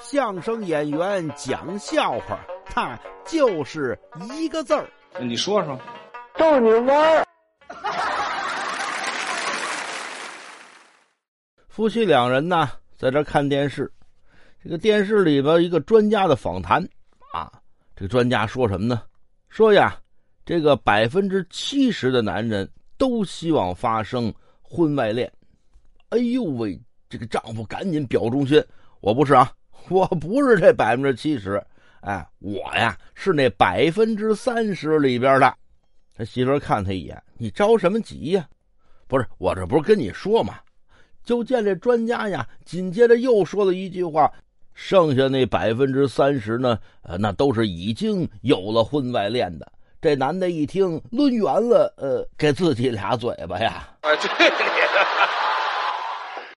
[0.00, 3.98] 相声演员讲笑话，他就是
[4.32, 4.88] 一个字儿。
[5.20, 5.78] 你说说，
[6.36, 7.26] 逗你玩儿。
[11.68, 13.90] 夫妻两人呢，在这看电视。
[14.62, 16.80] 这个电视里边一个专家的访谈
[17.32, 17.50] 啊，
[17.96, 19.02] 这个专家说什么呢？
[19.48, 19.98] 说呀，
[20.44, 24.32] 这个百分之七十的男人都希望发生
[24.62, 25.30] 婚外恋。
[26.10, 28.62] 哎呦喂，这个丈夫赶紧表忠心，
[29.00, 29.50] 我不是啊，
[29.90, 31.62] 我不是这百分之七十，
[32.00, 35.54] 哎，我呀是那百分之三十里边的。
[36.16, 38.46] 他媳妇看他一眼，你着什么急呀？
[39.08, 40.54] 不是我这不是跟你说吗？
[41.24, 44.30] 就见这专家呀，紧接着又说了一句话。
[44.74, 46.78] 剩下那百分之三十呢？
[47.02, 49.70] 呃，那都是已经有了婚外恋的。
[50.00, 53.86] 这男的一听，抡圆了，呃，给自己俩嘴巴呀！
[54.00, 55.41] 哎，对你。